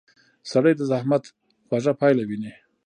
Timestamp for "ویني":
2.25-2.53